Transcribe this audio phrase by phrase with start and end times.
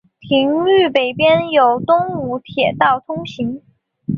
[0.19, 3.23] 町域北边有东武铁道通过。